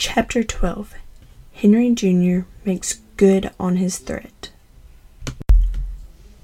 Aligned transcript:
Chapter 0.00 0.44
12 0.44 0.94
Henry 1.54 1.92
Jr. 1.92 2.46
makes 2.64 3.00
good 3.16 3.50
on 3.58 3.78
his 3.78 3.98
threat. 3.98 4.50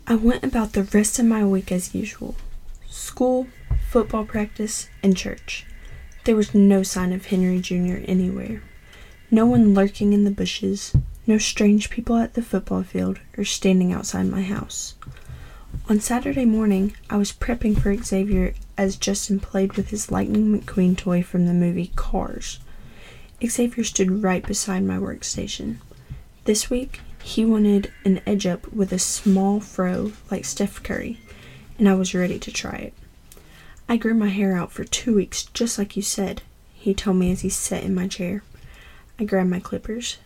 I 0.08 0.17
went 0.17 0.42
about 0.42 0.73
the 0.73 0.83
rest 0.83 1.21
of 1.21 1.27
my 1.27 1.45
week 1.45 1.71
as 1.71 1.95
usual 1.95 2.35
school, 2.90 3.46
football 3.88 4.25
practice, 4.25 4.88
and 5.04 5.17
church. 5.17 5.67
There 6.25 6.35
was 6.35 6.53
no 6.53 6.82
sign 6.82 7.12
of 7.12 7.27
Henry 7.27 7.61
Jr. 7.61 7.98
anywhere. 8.09 8.64
No 9.30 9.46
one 9.46 9.73
lurking 9.73 10.12
in 10.12 10.25
the 10.25 10.32
bushes, 10.32 10.93
no 11.25 11.39
strange 11.39 11.91
people 11.91 12.16
at 12.16 12.34
the 12.34 12.43
football 12.43 12.82
field 12.82 13.21
or 13.39 13.45
standing 13.45 13.93
outside 13.93 14.27
my 14.27 14.43
house. 14.43 14.96
On 15.89 16.00
Saturday 16.00 16.45
morning, 16.45 16.96
I 17.09 17.18
was 17.18 17.30
prepping 17.30 17.80
for 17.80 17.96
Xavier 17.96 18.55
as 18.77 18.96
Justin 18.96 19.39
played 19.39 19.75
with 19.75 19.91
his 19.91 20.11
Lightning 20.11 20.59
McQueen 20.61 20.96
toy 20.96 21.23
from 21.23 21.46
the 21.46 21.55
movie 21.55 21.93
Cars. 21.95 22.59
Xavier 23.45 23.85
stood 23.85 24.23
right 24.23 24.46
beside 24.46 24.85
my 24.85 24.98
workstation. 24.98 25.77
This 26.45 26.68
week, 26.68 27.00
he 27.22 27.45
wanted 27.45 27.91
an 28.04 28.21
edge 28.27 28.46
up 28.46 28.71
with 28.72 28.93
a 28.93 28.99
small 28.99 29.61
fro 29.61 30.13
like 30.31 30.45
Steph 30.45 30.82
Curry, 30.82 31.18
and 31.79 31.89
I 31.89 31.94
was 31.94 32.14
ready 32.14 32.39
to 32.39 32.53
try 32.53 32.77
it. 32.77 32.94
I 33.89 33.97
grew 33.97 34.14
my 34.14 34.28
hair 34.28 34.56
out 34.56 34.72
for 34.72 34.84
two 34.84 35.14
weeks, 35.14 35.44
just 35.44 35.78
like 35.78 35.97
you 35.97 36.03
said, 36.03 36.42
he 36.75 36.94
told 36.94 37.17
me 37.17 37.33
as 37.33 37.41
he 37.41 37.48
sat 37.48 37.83
in 37.83 37.94
my 37.94 38.08
chair. 38.08 38.42
I 39.19 39.25
grabbed 39.25 39.50
my 39.50 39.61
clippers. 39.61 40.19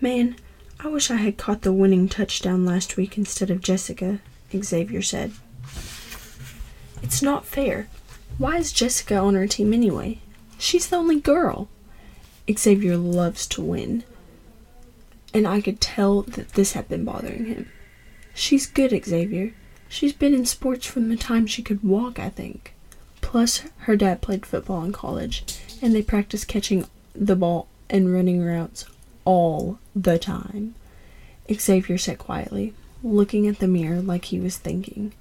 Man, 0.00 0.36
I 0.80 0.88
wish 0.88 1.10
I 1.10 1.16
had 1.16 1.36
caught 1.36 1.62
the 1.62 1.72
winning 1.72 2.08
touchdown 2.08 2.64
last 2.64 2.96
week 2.96 3.16
instead 3.18 3.50
of 3.50 3.60
Jessica, 3.60 4.20
Xavier 4.54 5.02
said. 5.02 5.32
It's 7.02 7.22
not 7.22 7.44
fair. 7.44 7.88
Why 8.38 8.56
is 8.56 8.72
Jessica 8.72 9.16
on 9.16 9.36
our 9.36 9.46
team 9.46 9.72
anyway? 9.72 10.18
She's 10.58 10.88
the 10.88 10.96
only 10.96 11.20
girl. 11.20 11.68
Xavier 12.58 12.96
loves 12.96 13.46
to 13.48 13.62
win, 13.62 14.04
and 15.34 15.46
I 15.46 15.60
could 15.60 15.80
tell 15.80 16.22
that 16.22 16.50
this 16.50 16.72
had 16.72 16.88
been 16.88 17.04
bothering 17.04 17.46
him. 17.46 17.70
She's 18.34 18.66
good, 18.66 18.92
Xavier. 19.04 19.52
She's 19.88 20.12
been 20.12 20.34
in 20.34 20.46
sports 20.46 20.86
from 20.86 21.08
the 21.08 21.16
time 21.16 21.46
she 21.46 21.62
could 21.62 21.82
walk, 21.82 22.18
I 22.18 22.30
think. 22.30 22.74
Plus, 23.20 23.62
her 23.80 23.96
dad 23.96 24.20
played 24.22 24.46
football 24.46 24.84
in 24.84 24.92
college, 24.92 25.44
and 25.80 25.94
they 25.94 26.02
practice 26.02 26.44
catching 26.44 26.86
the 27.14 27.36
ball 27.36 27.68
and 27.90 28.12
running 28.12 28.42
routes 28.42 28.86
all 29.24 29.78
the 29.94 30.18
time. 30.18 30.74
Xavier 31.52 31.98
sat 31.98 32.18
quietly, 32.18 32.74
looking 33.02 33.46
at 33.46 33.58
the 33.58 33.68
mirror 33.68 34.00
like 34.00 34.26
he 34.26 34.40
was 34.40 34.56
thinking. 34.56 35.12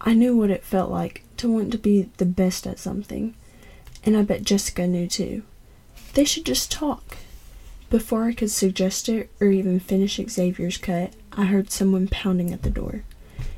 I 0.00 0.14
knew 0.14 0.36
what 0.36 0.50
it 0.50 0.64
felt 0.64 0.90
like 0.90 1.22
to 1.36 1.52
want 1.52 1.70
to 1.72 1.78
be 1.78 2.08
the 2.16 2.26
best 2.26 2.66
at 2.66 2.78
something, 2.78 3.34
and 4.04 4.16
I 4.16 4.22
bet 4.22 4.42
Jessica 4.42 4.86
knew 4.86 5.06
too. 5.06 5.44
They 6.14 6.24
should 6.24 6.44
just 6.44 6.70
talk. 6.70 7.16
Before 7.88 8.24
I 8.24 8.34
could 8.34 8.50
suggest 8.50 9.08
it 9.08 9.30
or 9.40 9.48
even 9.48 9.80
finish 9.80 10.16
Xavier's 10.16 10.78
cut, 10.78 11.12
I 11.32 11.46
heard 11.46 11.70
someone 11.70 12.08
pounding 12.08 12.52
at 12.52 12.62
the 12.62 12.70
door. 12.70 13.04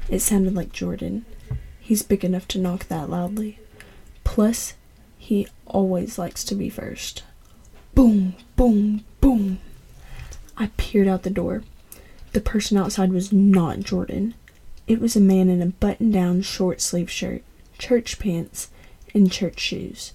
It 0.08 0.20
sounded 0.20 0.55
like 0.55 0.72
Jordan. 0.72 1.24
He's 1.80 2.02
big 2.02 2.24
enough 2.24 2.46
to 2.48 2.58
knock 2.58 2.88
that 2.88 3.11
loudly. 3.11 3.58
Plus, 4.22 4.74
he 5.19 5.48
always 5.66 6.19
likes 6.19 6.44
to 6.44 6.55
be 6.55 6.69
first. 6.69 7.22
Boom, 7.94 8.34
boom, 8.56 9.05
boom. 9.20 9.58
I 10.56 10.70
peered 10.77 11.08
out 11.08 11.22
the 11.22 11.30
door. 11.30 11.62
The 12.33 12.41
person 12.41 12.77
outside 12.77 13.12
was 13.12 13.33
not 13.33 13.80
Jordan. 13.80 14.34
It 14.86 15.00
was 15.00 15.16
a 15.16 15.20
man 15.20 15.48
in 15.48 15.62
a 15.62 15.66
button 15.66 16.11
down 16.11 16.42
short 16.42 16.80
sleeve 16.80 17.11
shirt, 17.11 17.42
church 17.78 18.18
pants, 18.18 18.70
and 19.14 19.30
church 19.30 19.61
shoes. 19.61 20.12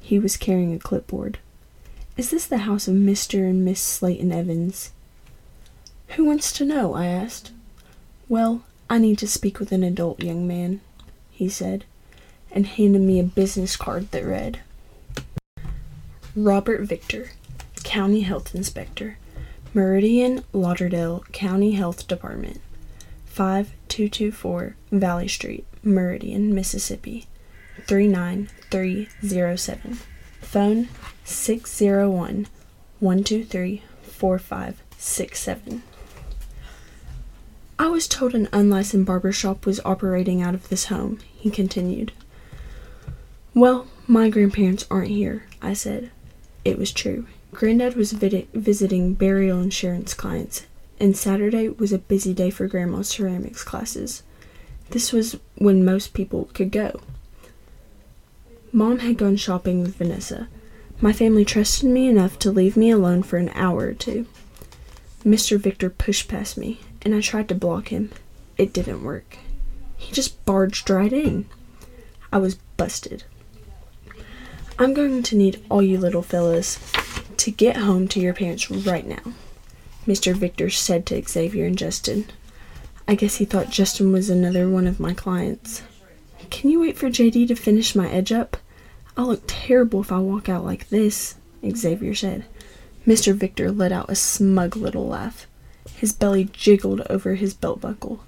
He 0.00 0.18
was 0.18 0.36
carrying 0.36 0.72
a 0.72 0.78
clipboard. 0.78 1.38
Is 2.16 2.30
this 2.30 2.46
the 2.46 2.58
house 2.58 2.88
of 2.88 2.94
Mr. 2.94 3.40
and 3.40 3.64
Miss 3.64 3.80
Slayton 3.80 4.32
Evans? 4.32 4.92
Who 6.10 6.24
wants 6.24 6.52
to 6.52 6.64
know? 6.64 6.94
I 6.94 7.06
asked. 7.06 7.52
Well, 8.28 8.62
I 8.88 8.98
need 8.98 9.18
to 9.18 9.28
speak 9.28 9.58
with 9.58 9.72
an 9.72 9.82
adult 9.82 10.22
young 10.22 10.46
man 10.46 10.80
he 11.36 11.48
said, 11.50 11.84
and 12.50 12.66
handed 12.66 13.02
me 13.02 13.20
a 13.20 13.24
business 13.24 13.76
card 13.76 14.10
that 14.10 14.24
read 14.24 14.60
Robert 16.34 16.80
Victor, 16.80 17.32
County 17.84 18.22
Health 18.22 18.54
Inspector, 18.54 19.18
Meridian 19.74 20.42
Lauderdale 20.54 21.26
County 21.32 21.72
Health 21.72 22.08
Department, 22.08 22.62
5224 23.26 24.76
Valley 24.90 25.28
Street, 25.28 25.66
Meridian, 25.82 26.54
Mississippi, 26.54 27.26
39307. 27.86 29.98
Phone 30.46 30.88
601 31.24 32.46
123 33.00 33.82
4567. 34.02 35.82
I 37.80 37.88
was 37.88 38.06
told 38.06 38.32
an 38.32 38.48
unlicensed 38.52 39.04
barber 39.04 39.32
shop 39.32 39.66
was 39.66 39.80
operating 39.84 40.40
out 40.40 40.54
of 40.54 40.68
this 40.68 40.84
home, 40.84 41.18
he 41.34 41.50
continued. 41.50 42.12
Well, 43.54 43.88
my 44.06 44.30
grandparents 44.30 44.86
aren't 44.88 45.08
here, 45.08 45.46
I 45.60 45.74
said. 45.74 46.12
It 46.64 46.78
was 46.78 46.92
true. 46.92 47.26
Granddad 47.52 47.96
was 47.96 48.12
vid- 48.12 48.46
visiting 48.54 49.14
burial 49.14 49.60
insurance 49.60 50.14
clients, 50.14 50.64
and 51.00 51.16
Saturday 51.16 51.68
was 51.68 51.92
a 51.92 51.98
busy 51.98 52.32
day 52.32 52.50
for 52.50 52.68
Grandma's 52.68 53.08
ceramics 53.08 53.64
classes. 53.64 54.22
This 54.90 55.12
was 55.12 55.38
when 55.56 55.84
most 55.84 56.14
people 56.14 56.48
could 56.54 56.70
go. 56.70 57.00
Mom 58.76 58.98
had 58.98 59.16
gone 59.16 59.36
shopping 59.36 59.80
with 59.80 59.96
Vanessa. 59.96 60.48
My 61.00 61.10
family 61.10 61.46
trusted 61.46 61.88
me 61.88 62.08
enough 62.08 62.38
to 62.40 62.50
leave 62.50 62.76
me 62.76 62.90
alone 62.90 63.22
for 63.22 63.38
an 63.38 63.48
hour 63.54 63.86
or 63.86 63.94
two. 63.94 64.26
Mr. 65.24 65.58
Victor 65.58 65.88
pushed 65.88 66.28
past 66.28 66.58
me, 66.58 66.80
and 67.00 67.14
I 67.14 67.22
tried 67.22 67.48
to 67.48 67.54
block 67.54 67.88
him. 67.88 68.10
It 68.58 68.74
didn't 68.74 69.02
work. 69.02 69.38
He 69.96 70.12
just 70.12 70.44
barged 70.44 70.90
right 70.90 71.10
in. 71.10 71.46
I 72.30 72.36
was 72.36 72.56
busted. 72.76 73.24
I'm 74.78 74.92
going 74.92 75.22
to 75.22 75.36
need 75.36 75.64
all 75.70 75.82
you 75.82 75.96
little 75.96 76.20
fellas 76.20 76.78
to 77.38 77.50
get 77.50 77.78
home 77.78 78.08
to 78.08 78.20
your 78.20 78.34
parents 78.34 78.70
right 78.70 79.06
now, 79.06 79.32
Mr. 80.06 80.34
Victor 80.34 80.68
said 80.68 81.06
to 81.06 81.22
Xavier 81.22 81.64
and 81.64 81.78
Justin. 81.78 82.26
I 83.08 83.14
guess 83.14 83.36
he 83.36 83.46
thought 83.46 83.70
Justin 83.70 84.12
was 84.12 84.28
another 84.28 84.68
one 84.68 84.86
of 84.86 85.00
my 85.00 85.14
clients. 85.14 85.82
Can 86.50 86.68
you 86.68 86.80
wait 86.80 86.98
for 86.98 87.08
JD 87.08 87.48
to 87.48 87.54
finish 87.54 87.96
my 87.96 88.10
edge 88.10 88.32
up? 88.32 88.58
I'll 89.16 89.28
look 89.28 89.44
terrible 89.46 90.00
if 90.00 90.12
I 90.12 90.18
walk 90.18 90.48
out 90.48 90.64
like 90.64 90.88
this, 90.88 91.36
Xavier 91.68 92.14
said. 92.14 92.44
Mr. 93.06 93.34
Victor 93.34 93.70
let 93.70 93.92
out 93.92 94.10
a 94.10 94.14
smug 94.14 94.76
little 94.76 95.06
laugh. 95.06 95.46
His 95.94 96.12
belly 96.12 96.50
jiggled 96.52 97.00
over 97.08 97.34
his 97.34 97.54
belt 97.54 97.80
buckle. 97.80 98.24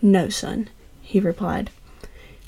No, 0.00 0.28
son, 0.28 0.70
he 1.02 1.20
replied. 1.20 1.70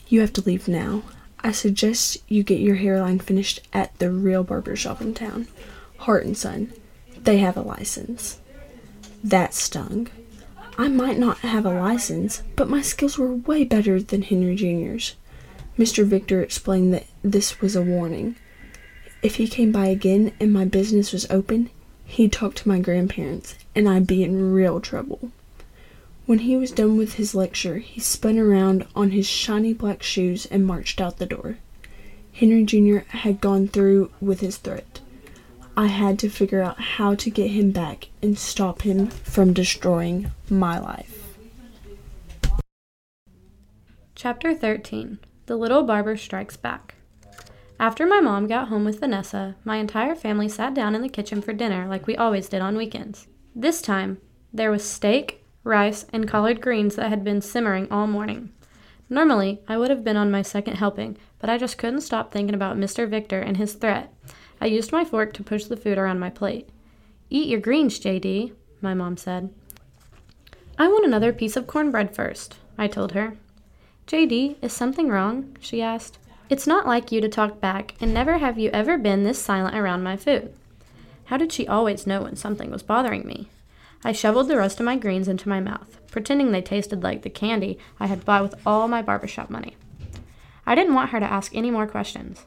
You 0.09 0.21
have 0.21 0.33
to 0.35 0.43
leave 0.43 0.69
now. 0.69 1.03
I 1.41 1.53
suggest 1.53 2.19
you 2.27 2.43
get 2.43 2.61
your 2.61 2.77
hairline 2.77 3.19
finished 3.19 3.61
at 3.73 3.99
the 3.99 4.11
real 4.11 4.43
barber 4.45 4.77
shop 4.77 5.03
in 5.03 5.13
town. 5.13 5.47
Hart 5.99 6.25
and 6.25 6.37
Son. 6.37 6.73
They 7.17 7.39
have 7.39 7.57
a 7.57 7.63
license. 7.63 8.41
That 9.23 9.53
stung. 9.53 10.09
I 10.79 10.89
might 10.89 11.19
not 11.19 11.39
have 11.39 11.67
a 11.67 11.79
license, 11.79 12.43
but 12.57 12.69
my 12.69 12.81
skills 12.81 13.19
were 13.19 13.33
way 13.33 13.65
better 13.65 14.01
than 14.01 14.23
Henry 14.23 14.57
Jr.'s. 14.57 15.15
Mr. 15.79 16.05
Victor 16.05 16.41
explained 16.41 16.93
that 16.95 17.07
this 17.23 17.61
was 17.61 17.75
a 17.75 17.83
warning. 17.83 18.37
If 19.23 19.37
he 19.37 19.49
came 19.49 19.73
by 19.73 19.87
again 19.87 20.33
and 20.39 20.53
my 20.53 20.65
business 20.65 21.13
was 21.13 21.29
open, 21.31 21.71
he'd 22.05 22.33
talk 22.33 22.55
to 22.57 22.69
my 22.69 22.79
grandparents 22.79 23.57
and 23.75 23.89
I'd 23.89 24.07
be 24.07 24.23
in 24.23 24.53
real 24.53 24.81
trouble. 24.81 25.33
When 26.27 26.41
he 26.41 26.57
was 26.57 26.71
done 26.71 26.97
with 26.97 27.15
his 27.15 27.35
lecture, 27.35 27.79
he 27.79 28.01
spun 28.01 28.39
around 28.39 28.87
on 28.95 29.11
his 29.11 29.27
shiny 29.27 29.73
black 29.73 30.03
shoes 30.03 30.47
and 30.47 30.67
marched 30.67 31.01
out 31.01 31.19
the 31.19 31.27
door. 31.27 31.59
Henry 32.33 32.65
Jr. 32.65 32.99
had 33.09 33.41
gone 33.41 33.69
through 33.69 34.11
with 34.21 34.41
his 34.41 34.57
threat. 34.57 35.01
I 35.77 35.89
had 35.89 36.21
to 36.21 36.29
figure 36.29 36.63
out 36.63 36.81
how 36.81 37.15
to 37.17 37.31
get 37.31 37.51
him 37.51 37.73
back 37.73 38.09
and 38.23 38.39
stop 38.39 38.83
him 38.83 39.09
from 39.09 39.53
destroying 39.53 40.31
my 40.49 40.79
life. 40.79 41.37
Chapter 44.15 44.55
13 44.55 45.19
The 45.47 45.57
Little 45.57 45.83
Barber 45.83 46.17
Strikes 46.17 46.57
Back. 46.57 46.95
After 47.79 48.07
my 48.07 48.19
mom 48.19 48.47
got 48.47 48.69
home 48.69 48.87
with 48.87 49.01
Vanessa, 49.01 49.57
my 49.63 49.77
entire 49.77 50.15
family 50.15 50.49
sat 50.49 50.73
down 50.73 50.95
in 50.95 51.03
the 51.03 51.09
kitchen 51.09 51.43
for 51.43 51.53
dinner 51.53 51.87
like 51.87 52.07
we 52.07 52.17
always 52.17 52.49
did 52.49 52.63
on 52.63 52.79
weekends. 52.79 53.27
This 53.55 53.83
time, 53.83 54.17
there 54.55 54.71
was 54.71 54.83
steak, 54.83 55.45
rice, 55.63 56.07
and 56.15 56.27
collard 56.27 56.63
greens 56.63 56.97
that 56.97 57.11
had 57.11 57.23
been 57.23 57.43
simmering 57.43 57.93
all 57.93 58.07
morning. 58.07 58.55
Normally, 59.11 59.61
I 59.69 59.77
would 59.77 59.91
have 59.91 60.03
been 60.03 60.17
on 60.17 60.31
my 60.31 60.41
second 60.41 60.77
helping, 60.77 61.19
but 61.39 61.51
I 61.51 61.59
just 61.59 61.77
couldn't 61.77 62.01
stop 62.01 62.33
thinking 62.33 62.55
about 62.55 62.79
Mr. 62.79 63.07
Victor 63.07 63.41
and 63.41 63.59
his 63.59 63.75
threat. 63.75 64.11
I 64.63 64.67
used 64.67 64.93
my 64.93 65.05
fork 65.05 65.35
to 65.35 65.45
push 65.45 65.65
the 65.65 65.77
food 65.77 65.99
around 65.99 66.21
my 66.21 66.31
plate. 66.31 66.71
Eat 67.29 67.49
your 67.49 67.61
greens, 67.61 68.01
JD, 68.01 68.55
my 68.81 68.95
mom 68.95 69.19
said. 69.19 69.53
I 70.79 70.89
want 70.89 71.05
another 71.05 71.35
piece 71.35 71.55
of 71.55 71.67
cornbread 71.67 72.15
first, 72.15 72.57
I 72.79 72.89
told 72.89 73.13
her. 73.13 73.37
JD, 74.07 74.57
is 74.61 74.73
something 74.73 75.09
wrong? 75.09 75.57
she 75.61 75.81
asked. 75.81 76.19
It's 76.51 76.67
not 76.67 76.87
like 76.87 77.11
you 77.11 77.23
to 77.23 77.29
talk 77.29 77.59
back, 77.61 77.95
and 78.01 78.13
never 78.13 78.37
have 78.37 78.59
you 78.59 78.69
ever 78.71 78.99
been 78.99 79.25
this 79.25 79.41
silent 79.41 79.75
around 79.75 80.03
my 80.03 80.17
food. 80.17 80.55
How 81.27 81.39
did 81.39 81.53
she 81.53 81.67
always 81.67 82.07
know 82.07 82.23
when 82.23 82.37
something 82.37 82.71
was 82.71 82.83
bothering 82.83 83.27
me? 83.27 83.49
I 84.05 84.13
shoveled 84.13 84.49
the 84.49 84.59
rest 84.59 84.79
of 84.79 84.85
my 84.85 84.97
greens 84.97 85.27
into 85.27 85.49
my 85.49 85.59
mouth, 85.59 85.99
pretending 86.11 86.53
they 86.53 86.61
tasted 86.61 87.03
like 87.03 87.23
the 87.23 87.31
candy 87.31 87.79
I 87.99 88.07
had 88.07 88.27
bought 88.27 88.43
with 88.43 88.67
all 88.67 88.89
my 88.89 89.01
barbershop 89.01 89.49
money. 89.49 89.75
I 90.67 90.75
didn't 90.75 90.95
want 90.95 91.11
her 91.11 91.21
to 91.21 91.33
ask 91.33 91.55
any 91.55 91.71
more 91.71 91.87
questions. 91.87 92.45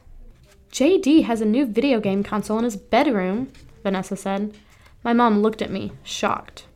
JD 0.70 1.24
has 1.24 1.40
a 1.40 1.44
new 1.44 1.66
video 1.66 1.98
game 1.98 2.22
console 2.22 2.58
in 2.58 2.64
his 2.64 2.76
bedroom, 2.76 3.50
Vanessa 3.82 4.16
said. 4.16 4.54
My 5.02 5.12
mom 5.12 5.40
looked 5.40 5.62
at 5.62 5.72
me, 5.72 5.90
shocked. 6.04 6.66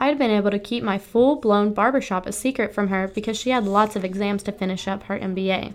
I 0.00 0.06
had 0.06 0.18
been 0.18 0.30
able 0.30 0.50
to 0.50 0.58
keep 0.58 0.82
my 0.82 0.96
full 0.96 1.36
blown 1.36 1.74
barbershop 1.74 2.26
a 2.26 2.32
secret 2.32 2.74
from 2.74 2.88
her 2.88 3.06
because 3.06 3.38
she 3.38 3.50
had 3.50 3.66
lots 3.66 3.96
of 3.96 4.04
exams 4.04 4.42
to 4.44 4.52
finish 4.52 4.88
up 4.88 5.02
her 5.04 5.18
MBA. 5.18 5.74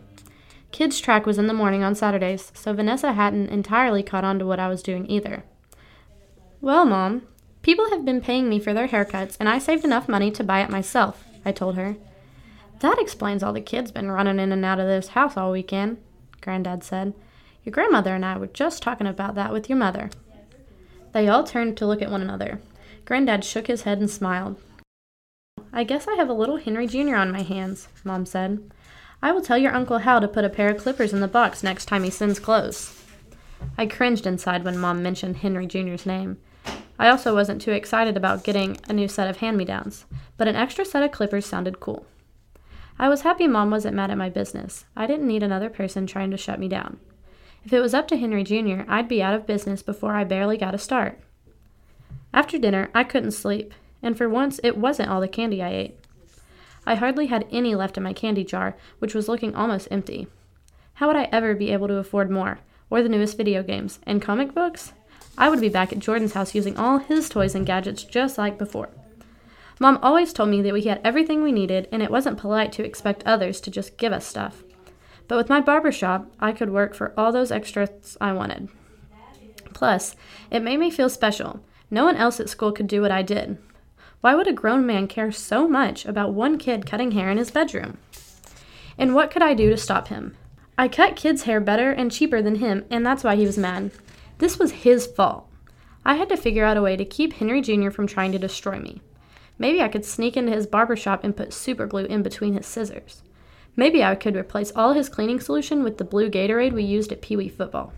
Kids' 0.72 1.00
track 1.00 1.27
was 1.27 1.38
in 1.38 1.45
the 1.45 1.54
morning 1.54 1.83
on 1.83 1.94
Saturdays, 1.94 2.51
so 2.56 2.74
Vanessa 2.74 3.13
hadn't 3.13 3.50
entirely 3.50 4.01
caught 4.01 4.24
on 4.24 4.39
to 4.39 4.45
what 4.45 4.60
I 4.60 4.68
was 4.68 4.81
doing 4.81 5.10
either. 5.10 5.44
Well, 6.60 6.86
Mom, 6.86 7.22
people 7.62 7.92
have 7.92 8.04
been 8.04 8.19
paying 8.19 8.50
me 8.50 8.60
for 8.60 8.74
their 8.74 8.88
haircuts, 8.88 9.38
and 9.39 9.48
I 9.48 9.60
saved 9.60 9.86
enough 9.86 10.10
money 10.10 10.31
to 10.31 10.44
buy 10.44 10.62
it 10.62 10.71
myself, 10.71 11.24
I 11.45 11.51
told 11.51 11.75
her. 11.75 11.95
That 12.80 13.00
explains 13.00 13.44
all 13.44 13.54
the 13.54 13.62
kids 13.62 13.92
been 13.92 14.12
running 14.12 14.39
in 14.39 14.51
and 14.51 14.66
out 14.66 14.80
of 14.80 14.88
this 14.88 15.10
house 15.10 15.38
all 15.38 15.51
weekend, 15.51 15.98
Granddad 16.42 16.83
said. 16.83 17.13
Your 17.63 17.71
grandmother 17.71 18.16
and 18.16 18.25
I 18.25 18.38
were 18.38 18.48
just 18.48 18.81
talking 18.81 19.07
about 19.07 19.36
that 19.36 19.54
with 19.54 19.69
your 19.69 19.78
mother. 19.78 20.10
They 21.13 21.28
all 21.28 21.44
turned 21.44 21.78
to 21.78 21.86
look 21.86 22.01
at 22.01 22.12
one 22.12 22.24
another. 22.24 22.60
Granddad 23.06 23.44
shook 23.44 23.68
his 23.68 23.84
head 23.84 24.00
and 24.00 24.10
smiled. 24.10 24.57
I 25.72 25.84
guess 25.84 26.07
I 26.07 26.16
have 26.16 26.30
a 26.30 26.34
little 26.34 26.57
Henry 26.57 26.88
Jr. 26.88 27.16
on 27.16 27.31
my 27.31 27.44
hands, 27.44 27.88
Mom 28.04 28.25
said. 28.25 28.72
I 29.22 29.31
will 29.31 29.42
tell 29.42 29.57
your 29.57 29.74
Uncle 29.74 30.00
Hal 30.00 30.22
to 30.22 30.28
put 30.28 30.44
a 30.44 30.50
pair 30.50 30.69
of 30.69 30.81
clippers 30.81 31.13
in 31.13 31.19
the 31.19 31.28
box 31.28 31.63
next 31.63 31.86
time 31.86 32.04
he 32.04 32.10
sends 32.10 32.40
clothes. 32.40 33.04
I 33.78 33.86
cringed 33.86 34.25
inside 34.25 34.63
when 34.63 34.78
Mom 34.78 35.04
mentioned 35.04 35.38
Henry 35.38 35.68
Jr.'s 35.68 36.06
name. 36.06 36.38
I 36.98 37.10
also 37.10 37.34
wasn't 37.34 37.62
too 37.62 37.72
excited 37.72 38.16
about 38.18 38.44
getting 38.44 38.78
a 38.88 38.94
new 38.94 39.07
set 39.07 39.30
of 39.30 39.38
hand 39.38 39.57
me 39.57 39.66
downs, 39.66 40.06
but 40.38 40.48
an 40.48 40.56
extra 40.56 40.86
set 40.86 41.04
of 41.04 41.12
clippers 41.12 41.46
sounded 41.46 41.80
cool. 41.80 42.06
I 42.98 43.10
was 43.10 43.22
happy 43.22 43.48
Mom 43.48 43.69
wasn't 43.69 43.96
mad 43.96 44.12
at 44.12 44.18
my 44.18 44.30
business. 44.30 44.86
I 44.96 45.06
didn't 45.06 45.28
need 45.28 45.44
another 45.44 45.69
person 45.69 46.07
trying 46.07 46.31
to 46.31 46.38
shut 46.38 46.60
me 46.60 46.69
down. 46.69 47.00
If 47.66 47.74
it 47.74 47.81
was 47.81 47.94
up 47.94 48.07
to 48.10 48.18
Henry 48.18 48.44
Jr., 48.44 48.84
I'd 48.88 49.10
be 49.10 49.22
out 49.22 49.36
of 49.36 49.46
business 49.46 49.84
before 49.84 50.13
I 50.13 50.24
barely 50.24 50.57
got 50.57 50.74
a 50.74 50.78
start. 50.78 51.19
After 52.36 52.58
dinner, 52.58 52.90
I 52.94 53.06
couldn't 53.06 53.32
sleep, 53.32 53.74
and 54.04 54.18
for 54.18 54.28
once 54.28 54.60
it 54.62 54.78
wasn't 54.78 55.10
all 55.10 55.22
the 55.22 55.28
candy 55.30 55.64
I 55.64 55.70
ate. 55.70 56.00
I 56.86 56.96
hardly 56.96 57.28
had 57.28 57.48
any 57.50 57.76
left 57.76 57.96
in 57.96 58.04
my 58.04 58.12
candy 58.12 58.44
jar, 58.44 58.76
which 59.00 59.16
was 59.16 59.30
looking 59.30 59.56
almost 59.56 59.88
empty. 59.90 60.28
How 60.96 61.08
would 61.08 61.16
I 61.16 61.30
ever 61.32 61.56
be 61.56 61.72
able 61.72 61.88
to 61.88 61.96
afford 61.96 62.30
more, 62.30 62.60
or 62.90 63.02
the 63.02 63.08
newest 63.08 63.38
video 63.38 63.64
games, 63.64 64.00
and 64.04 64.22
comic 64.22 64.54
books? 64.54 64.92
I 65.38 65.48
would 65.48 65.62
be 65.62 65.70
back 65.70 65.94
at 65.94 66.00
Jordan's 66.00 66.34
house 66.34 66.54
using 66.54 66.76
all 66.78 66.98
his 66.98 67.30
toys 67.30 67.56
and 67.56 67.66
gadgets 67.66 68.04
just 68.04 68.38
like 68.38 68.58
before. 68.58 68.90
Mom 69.80 69.98
always 70.04 70.34
told 70.34 70.50
me 70.50 70.62
that 70.62 70.74
we 70.74 70.81
had 70.81 71.00
everything 71.06 71.42
we 71.42 71.54
needed, 71.54 71.88
and 71.90 72.04
it 72.04 72.12
wasn't 72.12 72.38
polite 72.38 72.74
to 72.74 72.84
expect 72.84 73.24
others 73.26 73.62
to 73.62 73.72
just 73.72 73.96
give 73.96 74.12
us 74.12 74.28
stuff. 74.28 74.62
But 75.30 75.38
with 75.38 75.48
my 75.48 75.62
barber 75.62 75.94
shop, 75.94 76.30
I 76.42 76.52
could 76.52 76.70
work 76.70 76.96
for 76.96 77.14
all 77.18 77.31
those 77.31 77.52
extras 77.52 78.18
I 78.20 78.34
wanted. 78.34 78.68
Plus, 79.74 80.18
it 80.52 80.62
made 80.62 80.81
me 80.81 80.92
feel 80.92 81.10
special 81.10 81.64
no 81.90 82.06
one 82.06 82.16
else 82.16 82.40
at 82.40 82.50
school 82.50 82.72
could 82.72 82.88
do 82.88 83.02
what 83.02 83.12
I 83.12 83.22
did. 83.22 83.58
Why 84.22 84.36
would 84.36 84.48
a 84.48 84.54
grown 84.54 84.86
man 84.86 85.08
care 85.08 85.32
so 85.32 85.68
much 85.68 86.06
about 86.06 86.34
one 86.34 86.58
kid 86.58 86.86
cutting 86.86 87.12
hair 87.12 87.30
in 87.30 87.38
his 87.38 87.52
bedroom? 87.52 87.98
And 88.98 89.14
what 89.14 89.30
could 89.30 89.42
I 89.42 89.54
do 89.54 89.70
to 89.70 89.78
stop 89.78 90.08
him? 90.08 90.36
I 90.78 90.88
cut 90.88 91.16
kids' 91.16 91.44
hair 91.44 91.60
better 91.60 91.92
and 91.92 92.12
cheaper 92.12 92.42
than 92.42 92.56
him, 92.56 92.86
and 92.90 93.06
that's 93.06 93.24
why 93.24 93.36
he 93.36 93.46
was 93.46 93.58
mad. 93.58 93.92
This 94.40 94.60
was 94.60 94.72
his 94.72 95.06
fault. 95.06 95.48
I 96.04 96.16
had 96.16 96.30
to 96.30 96.38
figure 96.38 96.66
out 96.66 96.78
a 96.78 96.82
way 96.82 96.98
to 96.98 97.06
keep 97.06 97.34
Henry 97.34 97.62
Jr. 97.62 97.90
from 97.90 98.08
trying 98.08 98.31
to 98.31 98.40
destroy 98.40 98.80
me. 98.80 99.02
Maybe 99.58 99.81
I 99.81 99.88
could 99.88 100.06
sneak 100.06 100.36
into 100.36 100.52
his 100.52 100.68
barber 100.68 100.96
shop 100.96 101.24
and 101.24 101.36
put 101.36 101.54
super 101.54 101.88
glue 101.88 102.06
in 102.06 102.24
between 102.24 102.56
his 102.56 102.66
scissors. 102.66 103.24
Maybe 103.76 104.04
I 104.04 104.16
could 104.16 104.36
replace 104.36 104.72
all 104.76 104.94
his 104.94 105.10
cleaning 105.10 105.40
solution 105.40 105.84
with 105.84 105.98
the 105.98 106.04
blue 106.04 106.30
Gatorade 106.30 106.74
we 106.74 106.84
used 106.84 107.12
at 107.12 107.22
Pee 107.22 107.36
Wee 107.36 107.50
football. 107.50 107.94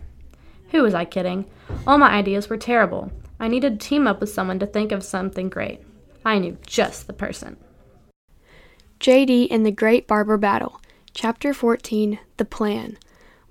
Who 0.70 0.82
was 0.82 0.94
I 0.94 1.04
kidding? 1.04 1.46
All 1.86 1.98
my 1.98 2.10
ideas 2.10 2.48
were 2.48 2.56
terrible. 2.56 3.10
I 3.40 3.48
needed 3.48 3.78
to 3.80 3.88
team 3.88 4.06
up 4.06 4.20
with 4.20 4.30
someone 4.30 4.58
to 4.58 4.66
think 4.66 4.92
of 4.92 5.04
something 5.04 5.48
great. 5.48 5.80
I 6.24 6.38
knew 6.38 6.58
just 6.66 7.06
the 7.06 7.12
person. 7.12 7.56
JD 9.00 9.48
and 9.50 9.64
the 9.64 9.70
Great 9.70 10.08
Barber 10.08 10.36
Battle, 10.36 10.80
Chapter 11.14 11.54
14 11.54 12.18
The 12.36 12.44
Plan. 12.44 12.98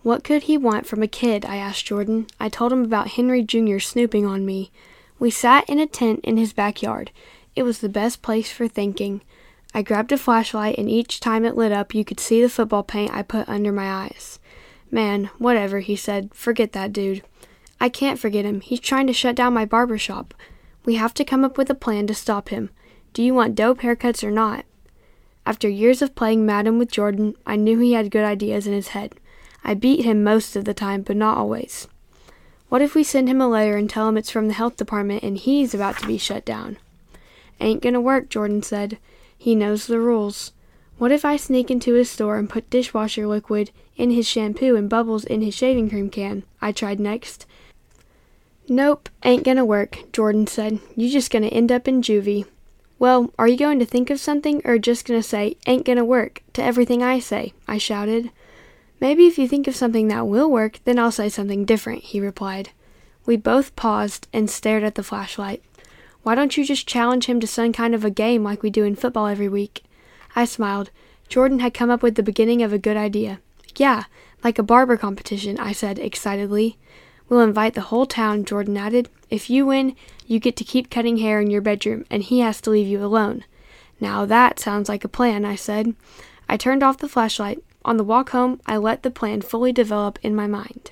What 0.01 0.23
could 0.23 0.43
he 0.43 0.57
want 0.57 0.85
from 0.85 1.01
a 1.01 1.07
kid? 1.07 1.45
I 1.45 1.57
asked 1.57 1.85
Jordan. 1.85 2.27
I 2.39 2.49
told 2.49 2.71
him 2.73 2.83
about 2.83 3.09
Henry 3.09 3.43
Jr. 3.43 3.79
snooping 3.79 4.25
on 4.25 4.45
me. 4.45 4.71
We 5.19 5.31
sat 5.31 5.67
in 5.69 5.79
a 5.79 5.87
tent 5.87 6.19
in 6.23 6.37
his 6.37 6.53
backyard. 6.53 7.11
It 7.55 7.63
was 7.63 7.79
the 7.79 7.89
best 7.89 8.21
place 8.21 8.51
for 8.51 8.67
thinking. 8.67 9.21
I 9.73 9.81
grabbed 9.81 10.11
a 10.11 10.17
flashlight, 10.17 10.77
and 10.77 10.89
each 10.89 11.19
time 11.19 11.43
it 11.43 11.57
lit 11.57 11.71
up, 11.71 11.95
you 11.95 12.05
could 12.05 12.19
see 12.19 12.41
the 12.41 12.49
football 12.49 12.83
paint 12.83 13.13
I 13.13 13.21
put 13.21 13.49
under 13.49 13.71
my 13.71 13.91
eyes. 13.91 14.39
Man, 14.91 15.29
whatever, 15.37 15.79
he 15.79 15.95
said. 15.95 16.33
Forget 16.33 16.71
that 16.73 16.93
dude. 16.93 17.23
I 17.79 17.89
can't 17.89 18.19
forget 18.19 18.45
him. 18.45 18.61
He's 18.61 18.79
trying 18.79 19.07
to 19.07 19.13
shut 19.13 19.35
down 19.35 19.53
my 19.53 19.65
barber 19.65 19.97
shop. 19.97 20.33
We 20.85 20.95
have 20.95 21.13
to 21.15 21.25
come 21.25 21.43
up 21.43 21.57
with 21.57 21.69
a 21.69 21.75
plan 21.75 22.07
to 22.07 22.13
stop 22.13 22.49
him. 22.49 22.69
Do 23.13 23.21
you 23.21 23.33
want 23.33 23.55
dope 23.55 23.81
haircuts 23.81 24.23
or 24.23 24.31
not? 24.31 24.65
After 25.45 25.69
years 25.69 26.01
of 26.01 26.15
playing 26.15 26.45
Madden 26.45 26.77
with 26.77 26.91
Jordan, 26.91 27.35
I 27.45 27.55
knew 27.55 27.79
he 27.79 27.93
had 27.93 28.11
good 28.11 28.25
ideas 28.25 28.67
in 28.67 28.73
his 28.73 28.89
head. 28.89 29.15
I 29.63 29.73
beat 29.73 30.05
him 30.05 30.23
most 30.23 30.55
of 30.55 30.65
the 30.65 30.73
time, 30.73 31.01
but 31.01 31.15
not 31.15 31.37
always. 31.37 31.87
What 32.69 32.81
if 32.81 32.95
we 32.95 33.03
send 33.03 33.29
him 33.29 33.39
a 33.39 33.47
letter 33.47 33.77
and 33.77 33.89
tell 33.89 34.09
him 34.09 34.17
it's 34.17 34.29
from 34.29 34.47
the 34.47 34.53
health 34.53 34.75
department 34.75 35.23
and 35.23 35.37
he's 35.37 35.73
about 35.73 35.97
to 35.99 36.07
be 36.07 36.17
shut 36.17 36.43
down? 36.43 36.77
Ain't 37.59 37.81
gonna 37.81 38.01
work, 38.01 38.29
Jordan 38.29 38.61
said. 38.61 38.97
He 39.37 39.55
knows 39.55 39.87
the 39.87 39.99
rules. 39.99 40.51
What 40.97 41.11
if 41.11 41.23
I 41.23 41.37
sneak 41.37 41.71
into 41.71 41.93
his 41.93 42.09
store 42.09 42.37
and 42.37 42.49
put 42.49 42.69
dishwasher 42.69 43.27
liquid 43.27 43.71
in 43.95 44.11
his 44.11 44.27
shampoo 44.27 44.75
and 44.75 44.89
bubbles 44.89 45.23
in 45.23 45.41
his 45.41 45.55
shaving 45.55 45.89
cream 45.89 46.09
can? 46.09 46.43
I 46.61 46.71
tried 46.71 46.99
next. 46.99 47.45
Nope, 48.69 49.09
ain't 49.23 49.45
gonna 49.45 49.63
work, 49.63 49.99
Jordan 50.11 50.45
said. 50.45 50.79
You 50.95 51.09
just 51.09 51.31
gonna 51.31 51.47
end 51.47 51.71
up 51.71 51.87
in 51.87 52.01
juvie. 52.01 52.45
Well, 52.99 53.31
are 53.39 53.47
you 53.47 53.57
going 53.57 53.79
to 53.79 53.85
think 53.85 54.09
of 54.09 54.19
something 54.19 54.61
or 54.65 54.77
just 54.77 55.05
gonna 55.05 55.23
say, 55.23 55.55
ain't 55.65 55.85
gonna 55.85 56.03
work, 56.03 56.43
to 56.53 56.63
everything 56.63 57.01
I 57.01 57.19
say? 57.19 57.53
I 57.67 57.77
shouted. 57.77 58.31
Maybe 58.99 59.27
if 59.27 59.37
you 59.37 59.47
think 59.47 59.67
of 59.67 59.75
something 59.75 60.07
that 60.09 60.27
will 60.27 60.49
work, 60.49 60.79
then 60.83 60.99
I'll 60.99 61.11
say 61.11 61.29
something 61.29 61.63
different, 61.63 62.03
he 62.03 62.19
replied. 62.19 62.71
We 63.25 63.37
both 63.37 63.75
paused 63.75 64.27
and 64.33 64.49
stared 64.49 64.83
at 64.83 64.95
the 64.95 65.03
flashlight. 65.03 65.63
Why 66.23 66.35
don't 66.35 66.57
you 66.57 66.65
just 66.65 66.87
challenge 66.87 67.27
him 67.27 67.39
to 67.39 67.47
some 67.47 67.71
kind 67.71 67.95
of 67.95 68.03
a 68.03 68.09
game 68.09 68.43
like 68.43 68.63
we 68.63 68.69
do 68.69 68.83
in 68.83 68.95
football 68.95 69.27
every 69.27 69.47
week? 69.47 69.83
I 70.35 70.43
smiled. 70.45 70.89
Jordan 71.29 71.59
had 71.59 71.73
come 71.73 71.89
up 71.89 72.03
with 72.03 72.15
the 72.15 72.23
beginning 72.23 72.63
of 72.63 72.73
a 72.73 72.77
good 72.77 72.97
idea. 72.97 73.39
Yeah, 73.77 74.05
like 74.43 74.59
a 74.59 74.63
barber 74.63 74.97
competition, 74.97 75.57
I 75.59 75.71
said 75.71 75.99
excitedly. 75.99 76.77
We'll 77.29 77.41
invite 77.41 77.73
the 77.73 77.81
whole 77.81 78.05
town, 78.05 78.45
Jordan 78.45 78.77
added. 78.77 79.09
If 79.29 79.49
you 79.49 79.65
win, 79.65 79.95
you 80.25 80.39
get 80.39 80.55
to 80.57 80.63
keep 80.63 80.89
cutting 80.89 81.17
hair 81.17 81.41
in 81.41 81.49
your 81.49 81.61
bedroom, 81.61 82.05
and 82.09 82.23
he 82.23 82.39
has 82.39 82.61
to 82.61 82.69
leave 82.69 82.87
you 82.87 83.03
alone. 83.03 83.43
Now 83.99 84.25
that 84.25 84.59
sounds 84.59 84.87
like 84.87 85.03
a 85.03 85.09
plan, 85.09 85.43
I 85.43 85.55
said. 85.55 85.95
I 86.47 86.57
turned 86.57 86.83
off 86.83 86.97
the 86.97 87.09
flashlight. 87.09 87.63
On 87.83 87.97
the 87.97 88.03
walk 88.03 88.29
home, 88.29 88.61
I 88.65 88.77
let 88.77 89.03
the 89.03 89.11
plan 89.11 89.41
fully 89.41 89.71
develop 89.71 90.19
in 90.21 90.35
my 90.35 90.47
mind. 90.47 90.91